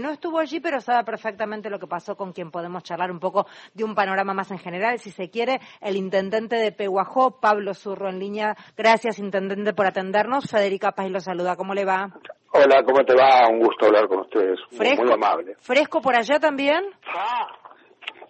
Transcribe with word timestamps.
No 0.00 0.10
estuvo 0.10 0.38
allí, 0.38 0.60
pero 0.60 0.80
sabe 0.80 1.04
perfectamente 1.04 1.68
lo 1.68 1.78
que 1.78 1.86
pasó 1.86 2.16
con 2.16 2.32
quien 2.32 2.50
podemos 2.50 2.82
charlar 2.82 3.10
un 3.10 3.20
poco 3.20 3.46
de 3.74 3.84
un 3.84 3.94
panorama 3.94 4.32
más 4.32 4.50
en 4.50 4.58
general. 4.58 4.98
Si 4.98 5.10
se 5.10 5.30
quiere, 5.30 5.60
el 5.80 5.96
intendente 5.96 6.56
de 6.56 6.72
Peguajó, 6.72 7.38
Pablo 7.40 7.74
Zurro, 7.74 8.08
en 8.08 8.18
línea. 8.18 8.56
Gracias, 8.76 9.18
intendente, 9.18 9.74
por 9.74 9.86
atendernos. 9.86 10.50
Federica 10.50 10.92
Paz 10.92 11.10
lo 11.10 11.20
saluda. 11.20 11.56
¿Cómo 11.56 11.74
le 11.74 11.84
va? 11.84 12.08
Hola, 12.52 12.82
¿cómo 12.84 13.04
te 13.04 13.14
va? 13.14 13.48
Un 13.48 13.60
gusto 13.60 13.86
hablar 13.86 14.08
con 14.08 14.20
ustedes. 14.20 14.58
¿Fresco? 14.70 15.04
Muy 15.04 15.12
amable. 15.12 15.54
¿Fresco 15.60 16.00
por 16.00 16.16
allá 16.16 16.40
también? 16.40 16.82
Ah, 17.06 17.46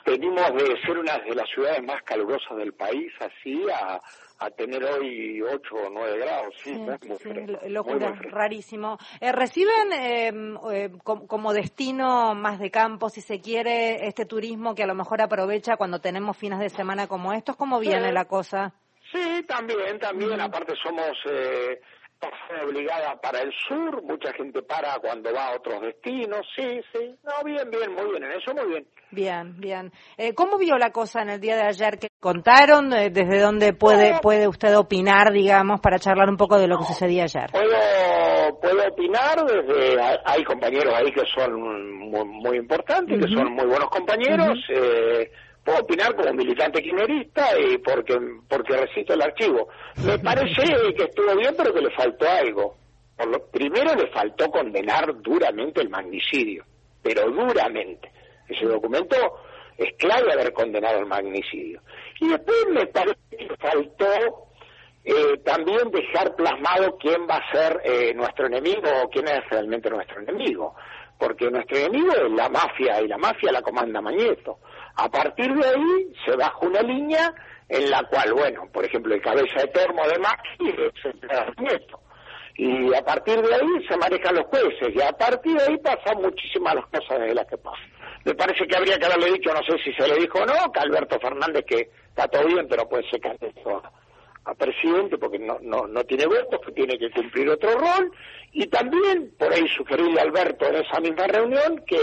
venimos 0.04 0.52
de 0.52 0.80
ser 0.84 0.98
una 0.98 1.18
de 1.18 1.34
las 1.34 1.48
ciudades 1.48 1.82
más 1.84 2.02
calurosas 2.02 2.56
del 2.56 2.72
país, 2.74 3.12
así 3.20 3.62
a 3.72 4.00
a 4.40 4.50
tener 4.50 4.82
hoy 4.82 5.42
8 5.42 5.74
o 5.74 5.90
9 5.90 6.18
grados, 6.18 6.54
sí, 6.64 6.74
locura, 7.68 8.12
rarísimo. 8.22 8.96
Eh, 9.20 9.32
¿Reciben 9.32 9.92
em, 9.92 10.56
eh, 10.72 10.90
como 11.04 11.52
destino 11.52 12.34
más 12.34 12.58
de 12.58 12.70
campo, 12.70 13.10
si 13.10 13.20
se 13.20 13.40
quiere, 13.40 14.06
este 14.06 14.24
turismo 14.24 14.74
que 14.74 14.84
a 14.84 14.86
lo 14.86 14.94
mejor 14.94 15.20
aprovecha 15.20 15.76
cuando 15.76 16.00
tenemos 16.00 16.38
fines 16.38 16.58
de 16.58 16.70
semana 16.70 17.06
como 17.06 17.34
estos? 17.34 17.54
¿Cómo 17.56 17.78
viene 17.78 18.12
la 18.12 18.24
cosa? 18.24 18.72
Sí, 19.12 19.44
también, 19.46 19.98
también. 19.98 20.40
Aparte 20.40 20.74
somos 20.82 21.18
eh, 21.30 21.80
obligada 22.62 23.20
para 23.20 23.40
el 23.40 23.52
sur, 23.66 24.02
mucha 24.02 24.32
gente 24.34 24.62
para 24.62 24.98
cuando 24.98 25.32
va 25.32 25.48
a 25.48 25.56
otros 25.56 25.80
destinos, 25.80 26.46
sí, 26.54 26.80
sí. 26.92 27.14
No, 27.24 27.44
bien, 27.44 27.70
bien, 27.70 27.92
muy 27.94 28.10
bien, 28.10 28.24
en 28.24 28.32
eso 28.32 28.54
muy 28.54 28.66
bien. 28.68 28.86
Bien, 29.12 29.58
bien. 29.58 29.92
Eh, 30.16 30.34
¿Cómo 30.34 30.56
vio 30.58 30.76
la 30.76 30.90
cosa 30.90 31.22
en 31.22 31.30
el 31.30 31.40
día 31.40 31.56
de 31.56 31.62
ayer 31.62 31.98
que 31.98 32.08
contaron? 32.20 32.92
Eh, 32.92 33.10
¿Desde 33.10 33.40
dónde 33.40 33.72
puede 33.72 34.18
puede 34.20 34.46
usted 34.46 34.76
opinar, 34.76 35.32
digamos, 35.32 35.80
para 35.80 35.98
charlar 35.98 36.28
un 36.28 36.36
poco 36.36 36.58
de 36.58 36.68
lo 36.68 36.78
que 36.78 36.84
sucedía 36.84 37.24
ayer? 37.24 37.50
Puedo, 37.50 38.60
puedo 38.60 38.88
opinar 38.88 39.44
desde... 39.44 40.00
Hay 40.24 40.44
compañeros 40.44 40.94
ahí 40.94 41.10
que 41.10 41.22
son 41.34 41.60
muy, 42.10 42.56
importantes, 42.56 43.18
que 43.18 43.34
son 43.34 43.52
muy 43.52 43.66
buenos 43.66 43.88
compañeros. 43.88 44.58
eh, 44.68 45.30
puedo 45.64 45.80
opinar 45.80 46.14
como 46.14 46.32
militante 46.32 46.82
quinerista 46.82 47.58
y 47.58 47.78
porque, 47.78 48.18
porque 48.48 48.76
recito 48.76 49.14
el 49.14 49.22
archivo. 49.22 49.68
Me 50.04 50.18
parece 50.22 50.62
que 50.96 51.04
estuvo 51.04 51.36
bien, 51.36 51.54
pero 51.56 51.72
que 51.72 51.80
le 51.80 51.90
faltó 51.90 52.28
algo. 52.28 52.76
Por 53.16 53.28
lo, 53.28 53.46
primero 53.50 53.94
le 53.94 54.08
faltó 54.08 54.50
condenar 54.50 55.20
duramente 55.20 55.82
el 55.82 55.90
magnicidio, 55.90 56.64
pero 57.02 57.30
duramente. 57.30 58.10
Ese 58.48 58.64
documento 58.64 59.16
es 59.76 59.94
clave 59.96 60.32
haber 60.32 60.52
condenado 60.52 60.98
el 60.98 61.06
magnicidio. 61.06 61.82
Y 62.20 62.28
después 62.28 62.66
me 62.70 62.86
parece 62.86 63.18
que 63.30 63.48
faltó 63.56 64.50
eh, 65.04 65.38
también 65.44 65.90
dejar 65.90 66.34
plasmado 66.36 66.98
quién 66.98 67.22
va 67.28 67.36
a 67.36 67.52
ser 67.52 67.80
eh, 67.84 68.12
nuestro 68.14 68.46
enemigo 68.46 68.88
o 69.02 69.08
quién 69.08 69.26
es 69.28 69.48
realmente 69.48 69.88
nuestro 69.88 70.20
enemigo. 70.20 70.74
Porque 71.20 71.50
nuestro 71.50 71.76
enemigo 71.76 72.12
es 72.14 72.32
la 72.32 72.48
mafia 72.48 73.02
y 73.02 73.06
la 73.06 73.18
mafia 73.18 73.52
la 73.52 73.60
comanda 73.60 74.00
Mañeto. 74.00 74.58
A 74.96 75.08
partir 75.08 75.54
de 75.54 75.68
ahí 75.68 76.12
se 76.24 76.34
baja 76.34 76.58
una 76.62 76.80
línea 76.80 77.30
en 77.68 77.90
la 77.90 78.02
cual, 78.04 78.32
bueno, 78.32 78.62
por 78.72 78.86
ejemplo, 78.86 79.14
el 79.14 79.20
cabeza 79.20 79.60
de 79.60 79.68
termo 79.68 80.02
de 80.08 80.18
Maxi 80.18 80.70
es 80.70 81.04
el 81.04 81.54
Nieto. 81.58 82.00
Y 82.56 82.94
a 82.94 83.02
partir 83.02 83.40
de 83.40 83.54
ahí 83.54 83.86
se 83.86 83.96
manejan 83.96 84.34
los 84.34 84.46
jueces, 84.46 84.94
y 84.94 85.00
a 85.00 85.12
partir 85.12 85.56
de 85.56 85.62
ahí 85.62 85.76
pasan 85.78 86.20
muchísimas 86.20 86.74
las 86.74 86.86
cosas 86.86 87.20
de 87.20 87.34
las 87.34 87.46
que 87.46 87.56
pasan. 87.58 87.90
Me 88.24 88.34
parece 88.34 88.66
que 88.66 88.76
habría 88.76 88.98
que 88.98 89.06
haberle 89.06 89.32
dicho, 89.32 89.52
no 89.52 89.62
sé 89.62 89.78
si 89.84 89.92
se 89.92 90.08
le 90.08 90.16
dijo 90.16 90.38
o 90.38 90.46
no, 90.46 90.72
que 90.72 90.80
Alberto 90.80 91.18
Fernández 91.20 91.64
que 91.66 91.90
está 92.08 92.26
todo 92.28 92.46
bien, 92.46 92.66
pero 92.68 92.88
puede 92.88 93.08
ser 93.08 93.20
candidato 93.20 93.82
a 94.44 94.54
presidente 94.54 95.18
porque 95.18 95.38
no, 95.38 95.58
no, 95.60 95.86
no 95.86 96.04
tiene 96.04 96.26
votos, 96.26 96.60
que 96.64 96.72
tiene 96.72 96.98
que 96.98 97.10
cumplir 97.10 97.48
otro 97.48 97.70
rol, 97.72 98.10
y 98.52 98.66
también 98.66 99.32
por 99.38 99.52
ahí 99.52 99.66
sugerirle 99.68 100.20
a 100.20 100.24
Alberto 100.24 100.66
en 100.66 100.76
esa 100.76 101.00
misma 101.00 101.26
reunión 101.26 101.82
que, 101.86 101.96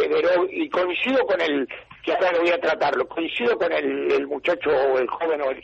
y 0.52 0.70
coincido 0.70 1.26
con 1.26 1.42
el, 1.42 1.68
que 2.04 2.14
ahora 2.14 2.32
lo 2.32 2.42
voy 2.42 2.52
a 2.52 2.62
tratarlo, 2.62 3.08
coincido 3.08 3.58
con 3.58 3.72
el, 3.74 4.12
el 4.12 4.28
muchacho 4.28 4.70
o 4.70 4.98
el 4.98 5.08
joven 5.08 5.42
o 5.42 5.52
el 5.52 5.62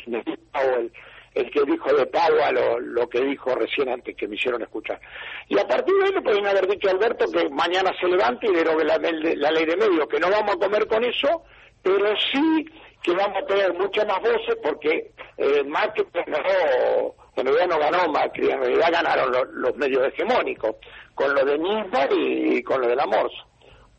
o 0.55 0.79
el, 0.79 0.91
el 1.35 1.51
que 1.51 1.61
dijo 1.63 1.93
de 1.93 2.05
Pagua 2.07 2.51
lo, 2.51 2.79
lo 2.79 3.07
que 3.07 3.21
dijo 3.21 3.55
recién 3.55 3.89
antes 3.89 4.15
que 4.15 4.27
me 4.27 4.35
hicieron 4.35 4.61
escuchar. 4.61 4.99
Y 5.47 5.57
a 5.57 5.67
partir 5.67 5.93
de 5.95 6.05
ahí 6.05 6.11
le 6.11 6.21
pueden 6.21 6.45
haber 6.45 6.67
dicho 6.67 6.89
a 6.89 6.91
Alberto 6.91 7.25
que 7.31 7.49
mañana 7.49 7.91
se 7.99 8.07
levante 8.07 8.47
y 8.47 8.53
derogue 8.53 8.83
la, 8.83 8.97
la 8.97 9.51
ley 9.51 9.65
de 9.65 9.77
medios, 9.77 10.07
que 10.07 10.19
no 10.19 10.29
vamos 10.29 10.55
a 10.55 10.59
comer 10.59 10.87
con 10.87 11.03
eso, 11.03 11.43
pero 11.83 12.15
sí 12.31 12.65
que 13.03 13.11
vamos 13.13 13.37
a 13.43 13.45
tener 13.45 13.73
muchas 13.73 14.07
más 14.07 14.21
voces 14.21 14.57
porque 14.63 15.11
eh, 15.37 15.63
Macri 15.67 16.05
ganó, 16.13 17.13
en 17.35 17.45
realidad 17.45 17.67
no 17.67 17.79
ganó 17.79 18.11
Macri, 18.11 18.49
en 18.49 18.59
realidad 18.59 18.91
ganaron 18.91 19.31
los, 19.53 19.75
medios 19.75 20.07
hegemónicos, 20.07 20.77
con 21.13 21.35
lo 21.35 21.43
de 21.43 21.57
Nisbar 21.57 22.09
y, 22.13 22.63
con 22.63 22.81
lo 22.81 22.87
de 22.87 22.95
la 22.95 23.05
Morsa. 23.05 23.45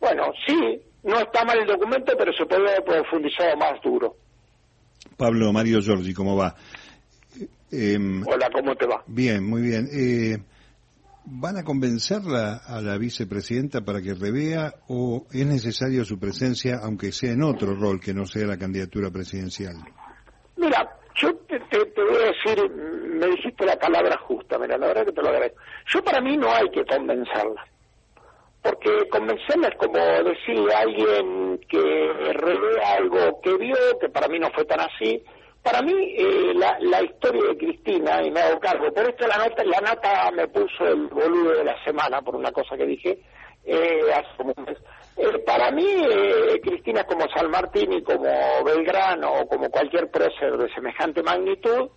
Bueno, 0.00 0.32
sí, 0.46 0.80
no 1.02 1.18
está 1.18 1.44
mal 1.44 1.58
el 1.58 1.66
documento, 1.66 2.14
pero 2.16 2.32
se 2.32 2.46
puede 2.46 2.62
haber 2.70 2.84
profundizado 2.84 3.56
más 3.56 3.80
duro. 3.82 4.16
Pablo 5.18 5.52
Mario 5.52 5.80
Giorgi, 5.80 6.14
¿cómo 6.14 6.36
va? 6.36 6.54
Eh, 7.70 7.98
Hola, 8.26 8.48
¿cómo 8.52 8.74
te 8.74 8.86
va? 8.86 9.02
Bien, 9.06 9.44
muy 9.44 9.62
bien. 9.62 9.86
Eh, 9.92 10.38
¿Van 11.26 11.56
a 11.56 11.64
convencerla 11.64 12.60
a 12.66 12.82
la 12.82 12.98
vicepresidenta 12.98 13.80
para 13.80 14.02
que 14.02 14.12
revea 14.12 14.74
o 14.88 15.26
es 15.32 15.46
necesario 15.46 16.04
su 16.04 16.18
presencia, 16.18 16.80
aunque 16.82 17.12
sea 17.12 17.32
en 17.32 17.42
otro 17.42 17.74
rol 17.74 17.98
que 17.98 18.12
no 18.12 18.26
sea 18.26 18.46
la 18.46 18.58
candidatura 18.58 19.10
presidencial? 19.10 19.74
Mira, 20.56 20.86
yo 21.14 21.34
te, 21.48 21.58
voy 21.96 22.16
a 22.16 22.26
decir, 22.26 22.70
me 22.70 23.26
dijiste 23.28 23.64
la 23.64 23.76
palabra 23.76 24.18
justa, 24.18 24.58
mira, 24.58 24.76
la 24.76 24.88
verdad 24.88 25.06
que 25.06 25.12
te 25.12 25.22
lo 25.22 25.28
agradezco. 25.28 25.58
Yo 25.86 26.04
para 26.04 26.20
mí 26.20 26.36
no 26.36 26.52
hay 26.52 26.68
que 26.70 26.84
convencerla, 26.84 27.64
porque 28.62 29.08
convencerla 29.08 29.68
es 29.68 29.76
como 29.78 29.98
decirle 29.98 30.74
a 30.74 30.80
alguien 30.80 31.58
que 31.66 32.32
revea 32.34 32.96
algo 32.98 33.40
que 33.40 33.56
vio, 33.56 33.76
que 33.98 34.10
para 34.10 34.28
mí 34.28 34.38
no 34.38 34.50
fue 34.50 34.66
tan 34.66 34.80
así, 34.80 35.24
para 35.64 35.80
mí, 35.80 35.92
eh, 35.92 36.52
la, 36.54 36.76
la, 36.78 37.02
historia 37.02 37.42
de 37.48 37.56
Cristina, 37.56 38.22
y 38.22 38.30
me 38.30 38.40
hago 38.40 38.60
cargo, 38.60 38.92
por 38.92 39.08
esto 39.08 39.26
la 39.26 39.38
nota, 39.38 39.64
la 39.64 39.80
nata 39.80 40.30
me 40.30 40.46
puso 40.48 40.86
el 40.86 41.06
boludo 41.06 41.52
de 41.56 41.64
la 41.64 41.82
semana 41.82 42.20
por 42.20 42.36
una 42.36 42.52
cosa 42.52 42.76
que 42.76 42.84
dije 42.84 43.18
eh, 43.64 44.00
hace 44.12 44.42
un 44.42 44.64
mes. 44.64 44.78
Eh, 45.16 45.38
para 45.46 45.70
mí, 45.70 45.86
eh, 45.86 46.60
Cristina 46.60 47.04
como 47.04 47.26
San 47.34 47.50
Martín 47.50 47.92
y 47.92 48.02
como 48.02 48.28
Belgrano 48.64 49.40
o 49.40 49.48
como 49.48 49.70
cualquier 49.70 50.10
prócer 50.10 50.56
de 50.58 50.72
semejante 50.74 51.22
magnitud, 51.22 51.88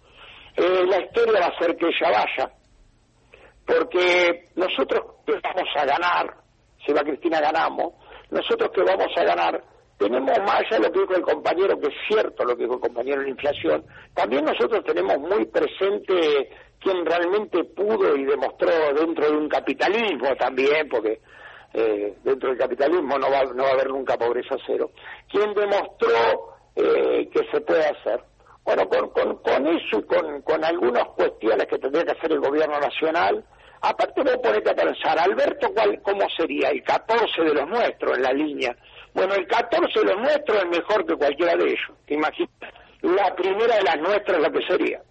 eh, 0.55 0.85
la 0.87 1.01
historia 1.01 1.41
va 1.41 1.47
a 1.47 1.59
ser 1.59 1.75
que 1.75 1.87
ella 1.87 2.09
vaya. 2.09 2.51
Porque 3.65 4.45
nosotros 4.55 5.15
que 5.25 5.33
vamos 5.43 5.69
a 5.75 5.85
ganar, 5.85 6.37
si 6.85 6.93
va 6.93 7.01
Cristina 7.01 7.41
ganamos, 7.41 7.95
nosotros 8.29 8.71
que 8.73 8.83
vamos 8.83 9.11
a 9.17 9.23
ganar 9.23 9.61
tenemos 9.97 10.37
más 10.39 10.61
allá 10.61 10.77
de 10.77 10.87
lo 10.87 10.91
que 10.91 10.99
dijo 10.99 11.15
el 11.15 11.21
compañero, 11.21 11.79
que 11.79 11.87
es 11.87 11.95
cierto 12.07 12.45
lo 12.45 12.55
que 12.55 12.63
dijo 12.63 12.75
el 12.75 12.81
compañero 12.81 13.21
en 13.21 13.23
la 13.23 13.31
inflación, 13.31 13.83
también 14.13 14.45
nosotros 14.45 14.83
tenemos 14.85 15.17
muy 15.19 15.45
presente 15.45 16.49
quien 16.79 17.05
realmente 17.05 17.63
pudo 17.63 18.15
y 18.15 18.23
demostró 18.25 18.69
dentro 18.93 19.31
de 19.31 19.37
un 19.37 19.49
capitalismo 19.49 20.35
también, 20.35 20.87
porque 20.89 21.19
eh, 21.73 22.15
dentro 22.23 22.49
del 22.49 22.57
capitalismo 22.57 23.17
no 23.17 23.29
va, 23.31 23.43
no 23.45 23.63
va 23.63 23.69
a 23.69 23.73
haber 23.73 23.89
nunca 23.89 24.17
pobreza 24.17 24.55
cero, 24.65 24.91
quien 25.29 25.53
demostró 25.53 26.57
eh, 26.75 27.27
que 27.33 27.47
se 27.51 27.61
puede 27.61 27.85
hacer. 27.85 28.21
Bueno, 28.63 28.87
con, 28.89 29.09
con, 29.11 29.37
con 29.37 29.67
eso 29.67 29.99
y 29.99 30.03
con, 30.03 30.41
con 30.41 30.63
algunas 30.63 31.05
cuestiones 31.15 31.65
que 31.67 31.79
tendría 31.79 32.03
que 32.03 32.11
hacer 32.11 32.33
el 32.33 32.41
gobierno 32.41 32.77
nacional, 32.79 33.43
aparte 33.81 34.21
vos 34.21 34.37
ponete 34.43 34.69
a 34.69 34.75
pensar, 34.75 35.17
Alberto, 35.17 35.69
¿cuál, 35.73 36.01
¿cómo 36.01 36.27
sería? 36.37 36.69
El 36.69 36.83
14 36.83 37.43
de 37.43 37.53
los 37.53 37.67
nuestros 37.67 38.17
en 38.17 38.23
la 38.23 38.33
línea 38.33 38.75
bueno, 39.17 39.33
el 39.33 39.47
14 39.47 39.99
de 39.99 40.05
los 40.05 40.21
nuestros 40.21 40.57
es 40.59 40.77
mejor 40.77 41.03
que 41.07 41.15
cualquiera 41.15 41.53
de 41.53 41.63
ellos, 41.63 41.97
¿te 42.05 42.13
imaginas? 42.13 42.51
La 43.01 43.35
primera 43.35 43.77
de 43.77 43.83
las 43.83 43.97
nuestras 43.97 44.37
lo 44.37 44.51
que 44.51 44.59
sería. 44.67 45.01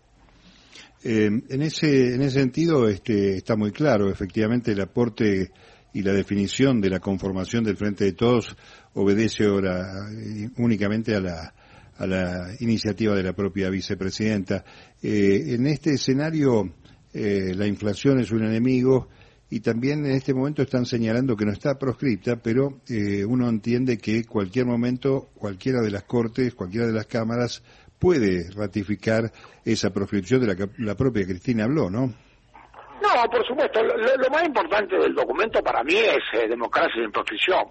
Eh, 1.02 1.26
en 1.26 1.62
ese 1.62 2.14
en 2.14 2.22
ese 2.22 2.38
sentido 2.38 2.88
este, 2.88 3.36
está 3.36 3.56
muy 3.56 3.72
claro, 3.72 4.08
efectivamente 4.08 4.70
el 4.70 4.80
aporte 4.80 5.50
y 5.92 6.02
la 6.02 6.12
definición 6.12 6.80
de 6.80 6.90
la 6.90 7.00
conformación 7.00 7.64
del 7.64 7.76
Frente 7.76 8.04
de 8.04 8.12
Todos 8.12 8.56
obedece 8.94 9.44
ahora 9.44 10.08
eh, 10.12 10.50
únicamente 10.58 11.16
a 11.16 11.20
la, 11.20 11.54
a 11.98 12.06
la 12.06 12.54
iniciativa 12.60 13.12
de 13.16 13.24
la 13.24 13.32
propia 13.32 13.70
vicepresidenta. 13.70 14.64
Eh, 15.02 15.46
en 15.48 15.66
este 15.66 15.94
escenario, 15.94 16.74
la 17.12 17.66
inflación 17.66 18.20
es 18.20 18.30
un 18.30 18.44
enemigo, 18.44 19.08
y 19.48 19.60
también 19.60 20.04
en 20.04 20.12
este 20.12 20.34
momento 20.34 20.62
están 20.62 20.86
señalando 20.86 21.36
que 21.36 21.44
no 21.44 21.52
está 21.52 21.78
proscripta, 21.78 22.36
pero 22.36 22.80
eh, 22.88 23.24
uno 23.24 23.48
entiende 23.48 23.98
que 23.98 24.24
cualquier 24.24 24.66
momento, 24.66 25.28
cualquiera 25.34 25.80
de 25.80 25.90
las 25.90 26.04
cortes, 26.04 26.54
cualquiera 26.54 26.86
de 26.86 26.92
las 26.92 27.06
cámaras 27.06 27.62
puede 27.98 28.50
ratificar 28.54 29.30
esa 29.64 29.90
proscripción 29.90 30.40
de 30.40 30.46
la 30.48 30.56
que 30.56 30.68
la 30.78 30.96
propia 30.96 31.24
Cristina 31.24 31.64
habló, 31.64 31.88
¿no? 31.90 32.06
No, 32.06 33.30
por 33.30 33.46
supuesto. 33.46 33.82
Lo, 33.82 34.30
más 34.30 34.44
importante 34.44 34.96
del 34.96 35.14
documento 35.14 35.62
para 35.62 35.84
mí 35.84 35.94
es 35.94 36.22
eh, 36.32 36.48
democracia 36.48 37.02
sin 37.02 37.12
proscripción. 37.12 37.66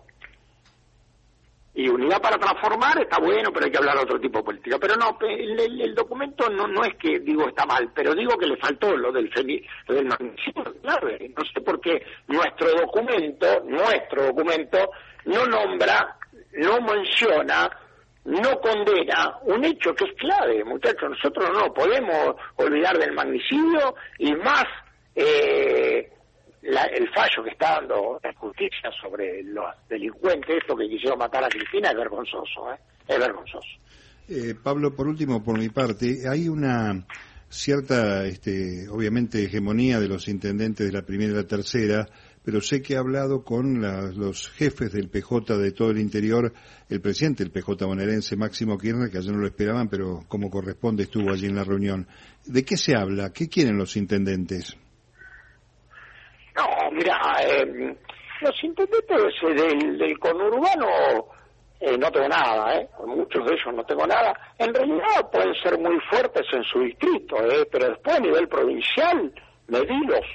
Y 1.77 1.89
unidad 1.89 2.21
para 2.21 2.37
transformar 2.37 3.01
está 3.01 3.19
bueno, 3.19 3.51
pero 3.51 3.65
hay 3.65 3.71
que 3.71 3.77
hablar 3.77 3.97
de 3.97 4.03
otro 4.03 4.19
tipo 4.19 4.39
de 4.39 4.45
política. 4.45 4.77
Pero 4.79 4.95
no, 4.95 5.17
el, 5.27 5.93
documento 5.93 6.49
no, 6.49 6.67
no 6.67 6.85
es 6.85 6.95
que 6.95 7.19
digo 7.19 7.49
está 7.49 7.65
mal, 7.65 7.91
pero 7.93 8.15
digo 8.15 8.37
que 8.37 8.47
le 8.47 8.55
faltó 8.55 8.95
lo 8.95 9.11
del, 9.11 9.29
lo 9.87 9.95
del 9.95 10.07
No 10.07 10.15
sé 11.53 11.61
por 11.61 11.81
qué 11.81 12.01
nuestro 12.27 12.69
documento, 12.79 13.61
nuestro 13.65 14.27
documento, 14.27 14.89
no 15.25 15.45
nombra, 15.47 16.15
no 16.53 16.79
menciona, 16.79 17.69
no 18.23 18.59
condena 18.61 19.37
un 19.43 19.65
hecho 19.65 19.93
que 19.93 20.05
es 20.05 20.13
clave, 20.15 20.63
muchachos. 20.63 21.09
Nosotros 21.09 21.49
no 21.53 21.73
podemos 21.73 22.35
olvidar 22.55 22.97
del 22.97 23.11
magnicidio 23.11 23.95
y 24.19 24.33
más 24.35 24.65
eh, 25.13 26.14
el 26.65 27.09
fallo 27.13 27.43
que 27.43 27.51
está 27.51 27.75
dando 27.75 28.19
la 28.23 28.33
justicia 28.33 28.91
sobre 28.99 29.43
los 29.43 29.65
delincuentes, 29.87 30.57
esto 30.57 30.75
que 30.75 30.89
quisieron 30.89 31.19
matar 31.19 31.43
a 31.43 31.49
Cristina, 31.49 31.89
es 31.89 31.95
vergonzoso, 31.95 32.71
¿eh? 32.71 32.77
es 33.07 33.19
vergonzoso. 33.19 33.67
Eh, 34.27 34.55
Pablo, 34.61 34.95
por 34.95 35.07
último, 35.07 35.43
por 35.43 35.59
mi 35.59 35.69
parte, 35.69 36.27
hay 36.27 36.49
una 36.49 37.05
cierta, 37.47 38.25
este, 38.25 38.89
obviamente, 38.89 39.43
hegemonía 39.43 39.99
de 39.99 40.07
los 40.07 40.27
intendentes 40.27 40.87
de 40.87 40.91
la 40.91 41.03
primera 41.03 41.33
y 41.33 41.35
la 41.35 41.47
tercera, 41.47 42.07
pero 42.43 42.61
sé 42.61 42.81
que 42.81 42.95
ha 42.95 42.99
hablado 42.99 43.43
con 43.43 43.81
los 43.81 44.49
jefes 44.49 44.91
del 44.91 45.09
PJ 45.09 45.57
de 45.57 45.71
todo 45.71 45.91
el 45.91 45.99
interior, 45.99 46.51
el 46.89 47.01
presidente 47.01 47.43
del 47.43 47.51
PJ 47.51 47.85
bonaerense, 47.85 48.35
Máximo 48.35 48.77
Kirchner, 48.77 49.11
que 49.11 49.19
ayer 49.19 49.31
no 49.31 49.39
lo 49.39 49.47
esperaban, 49.47 49.87
pero 49.87 50.23
como 50.27 50.49
corresponde 50.49 51.03
estuvo 51.03 51.31
allí 51.31 51.45
en 51.45 51.55
la 51.55 51.63
reunión. 51.63 52.07
¿De 52.45 52.63
qué 52.63 52.77
se 52.77 52.95
habla? 52.95 53.31
¿Qué 53.31 53.49
quieren 53.49 53.77
los 53.77 53.95
intendentes? 53.95 54.77
Mira, 56.95 57.19
eh, 57.43 57.93
los 58.39 58.63
intendentes 58.63 59.33
del, 59.41 59.97
del 59.97 60.17
conurbano 60.17 60.87
eh, 61.81 61.97
no 61.97 62.09
tengo 62.09 62.29
nada, 62.29 62.73
¿eh? 62.73 62.89
muchos 63.05 63.45
de 63.45 63.53
ellos 63.53 63.73
no 63.73 63.83
tengo 63.83 64.07
nada. 64.07 64.33
En 64.57 64.73
realidad 64.73 65.29
pueden 65.29 65.53
ser 65.55 65.77
muy 65.77 65.99
fuertes 66.09 66.45
en 66.53 66.63
su 66.63 66.79
distrito, 66.79 67.35
¿eh? 67.51 67.67
pero 67.69 67.89
después 67.89 68.15
a 68.15 68.19
nivel 68.21 68.47
provincial, 68.47 69.33
medidos. 69.67 70.25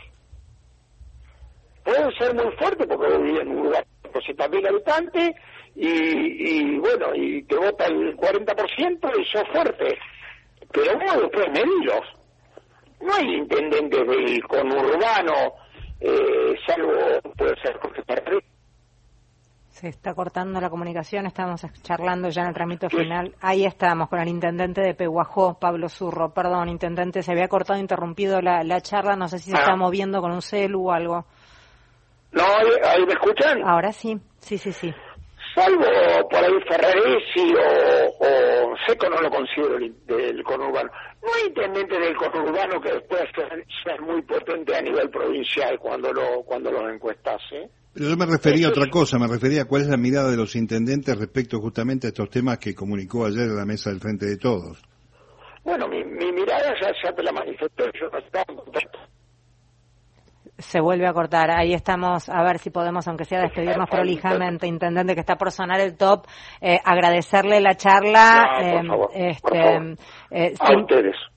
Pueden 1.82 2.12
ser 2.18 2.34
muy 2.34 2.54
fuertes 2.58 2.86
porque 2.86 3.18
viven 3.18 3.40
en 3.40 3.56
un 3.56 3.64
lugar 3.64 3.86
de 4.02 4.10
200.000 4.12 4.68
habitantes 4.68 5.30
y, 5.76 5.88
y 5.88 6.78
bueno, 6.78 7.14
y 7.14 7.42
te 7.44 7.56
vota 7.56 7.86
el 7.86 8.14
40% 8.18 9.18
y 9.18 9.24
son 9.24 9.46
fuertes. 9.46 9.94
Pero 10.70 10.94
bueno, 10.94 11.22
después 11.22 11.48
medidos. 11.52 12.06
No 13.00 13.14
hay 13.14 13.34
intendentes 13.34 14.06
del 14.06 14.42
conurbano, 14.42 15.54
eh, 16.00 16.54
salvo 16.66 16.92
puede 17.36 17.54
ser 17.62 17.78
Jorge 17.78 18.02
Ferrer 18.02 18.44
se 19.80 19.88
está 19.88 20.12
cortando 20.12 20.60
la 20.60 20.68
comunicación, 20.68 21.24
estamos 21.24 21.64
charlando 21.82 22.28
ya 22.28 22.42
en 22.42 22.48
el 22.48 22.54
trámite 22.54 22.90
final. 22.90 23.34
Ahí 23.40 23.64
estamos 23.64 24.10
con 24.10 24.18
el 24.18 24.28
intendente 24.28 24.82
de 24.82 24.94
Peguajó, 24.94 25.58
Pablo 25.58 25.88
Zurro. 25.88 26.34
Perdón, 26.34 26.68
intendente, 26.68 27.22
se 27.22 27.32
había 27.32 27.48
cortado, 27.48 27.80
interrumpido 27.80 28.42
la, 28.42 28.80
charla, 28.82 29.16
no 29.16 29.26
sé 29.26 29.38
si 29.38 29.50
se 29.50 29.56
está 29.56 29.72
ah. 29.72 29.76
moviendo 29.76 30.20
con 30.20 30.32
un 30.32 30.42
celu 30.42 30.88
o 30.88 30.92
algo. 30.92 31.24
No, 32.32 32.44
ahí 32.44 33.06
me 33.06 33.14
escuchan. 33.14 33.62
Ahora 33.64 33.90
sí, 33.92 34.20
sí, 34.40 34.58
sí, 34.58 34.72
sí. 34.72 34.92
Salvo 35.60 36.28
por 36.30 36.42
ahí 36.42 36.54
Ferraresi 36.66 37.52
o, 37.54 38.24
o 38.24 38.76
Seco 38.86 39.10
no 39.10 39.20
lo 39.20 39.30
considero 39.30 39.78
del 39.78 40.42
conurbano. 40.42 40.90
No 41.22 41.28
hay 41.34 41.48
intendente 41.48 41.98
del 41.98 42.16
conurbano 42.16 42.80
que 42.80 42.92
después 42.92 43.24
sea 43.84 44.00
muy 44.00 44.22
potente 44.22 44.74
a 44.74 44.80
nivel 44.80 45.10
provincial 45.10 45.78
cuando 45.78 46.14
lo 46.14 46.42
cuando 46.44 46.70
lo 46.70 46.88
encuestase. 46.88 47.68
Pero 47.92 48.08
yo 48.08 48.16
me 48.16 48.24
refería 48.24 48.68
a 48.68 48.70
otra 48.70 48.86
cosa, 48.88 49.18
me 49.18 49.26
refería 49.26 49.62
a 49.62 49.64
cuál 49.66 49.82
es 49.82 49.88
la 49.88 49.98
mirada 49.98 50.30
de 50.30 50.38
los 50.38 50.56
intendentes 50.56 51.18
respecto 51.18 51.58
justamente 51.58 52.06
a 52.06 52.08
estos 52.08 52.30
temas 52.30 52.56
que 52.58 52.74
comunicó 52.74 53.26
ayer 53.26 53.42
en 53.42 53.56
la 53.56 53.66
mesa 53.66 53.90
del 53.90 54.00
Frente 54.00 54.24
de 54.26 54.38
Todos. 54.38 54.80
Bueno, 55.62 55.88
mi, 55.88 56.02
mirada 56.04 56.72
ya, 56.80 56.90
ya 57.04 57.12
te 57.12 57.22
la 57.22 57.32
manifesté, 57.32 57.84
yo 58.00 58.08
no 58.08 58.18
estaba 58.18 58.46
en 58.48 58.56
contacto 58.56 58.99
se 60.60 60.80
vuelve 60.80 61.06
a 61.06 61.12
cortar. 61.12 61.50
Ahí 61.50 61.74
estamos, 61.74 62.28
a 62.28 62.42
ver 62.42 62.58
si 62.58 62.70
podemos, 62.70 63.06
aunque 63.08 63.24
sea 63.24 63.40
despedirnos 63.40 63.88
prolijamente, 63.88 64.66
intendente 64.66 65.14
que 65.14 65.20
está 65.20 65.36
por 65.36 65.50
sonar 65.50 65.80
el 65.80 65.96
top, 65.96 66.26
eh, 66.60 66.78
agradecerle 66.84 67.60
la 67.60 67.74
charla, 67.74 68.58
eh, 68.60 68.82
este, 69.12 69.96
eh, 70.30 70.54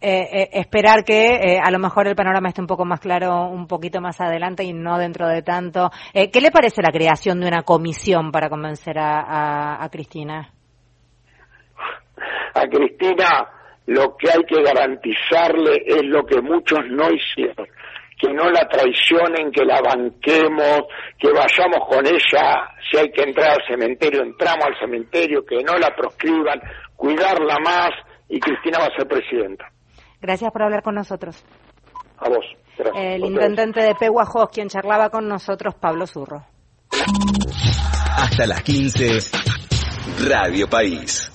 eh, 0.01 0.49
esperar 0.53 1.03
que 1.03 1.59
a 1.63 1.71
lo 1.71 1.79
mejor 1.79 2.07
el 2.07 2.15
panorama 2.15 2.49
esté 2.49 2.61
un 2.61 2.67
poco 2.67 2.85
más 2.85 2.99
claro 2.99 3.47
un 3.47 3.67
poquito 3.67 4.01
más 4.01 4.19
adelante 4.21 4.63
y 4.63 4.73
no 4.73 4.97
dentro 4.97 5.27
de 5.27 5.41
tanto. 5.41 5.89
¿Qué 6.13 6.41
le 6.41 6.51
parece 6.51 6.81
la 6.81 6.91
creación 6.91 7.39
de 7.39 7.47
una 7.47 7.63
comisión 7.63 8.31
para 8.31 8.49
convencer 8.49 8.97
a, 8.99 9.83
a 9.83 9.89
Cristina? 9.89 10.49
A 12.53 12.61
Cristina 12.67 13.49
lo 13.85 14.15
que 14.15 14.29
hay 14.29 14.43
que 14.45 14.61
garantizarle 14.61 15.83
es 15.85 16.03
lo 16.03 16.25
que 16.25 16.41
muchos 16.41 16.79
no 16.89 17.09
hicieron 17.11 17.67
que 18.23 18.33
no 18.33 18.49
la 18.49 18.65
traicionen, 18.69 19.51
que 19.51 19.65
la 19.65 19.81
banquemos, 19.81 20.83
que 21.19 21.29
vayamos 21.29 21.87
con 21.89 22.05
ella, 22.07 22.69
si 22.89 22.97
hay 22.97 23.11
que 23.11 23.23
entrar 23.23 23.59
al 23.59 23.67
cementerio, 23.67 24.21
entramos 24.23 24.63
al 24.65 24.79
cementerio, 24.79 25.43
que 25.45 25.61
no 25.61 25.77
la 25.77 25.93
proscriban, 25.93 26.61
cuidarla 26.95 27.57
más 27.59 27.91
y 28.29 28.39
Cristina 28.39 28.79
va 28.79 28.85
a 28.85 28.97
ser 28.97 29.07
presidenta. 29.07 29.65
Gracias 30.21 30.51
por 30.53 30.63
hablar 30.63 30.83
con 30.83 30.95
nosotros. 30.95 31.43
A 32.17 32.29
vos. 32.29 32.45
El 32.95 33.25
intendente 33.25 33.81
de 33.81 33.93
Peguajos, 33.95 34.49
quien 34.51 34.69
charlaba 34.69 35.09
con 35.09 35.27
nosotros, 35.27 35.75
Pablo 35.75 36.07
Zurro. 36.07 36.45
Hasta 38.15 38.47
las 38.47 38.63
15, 38.63 39.19
Radio 40.29 40.69
País. 40.69 41.32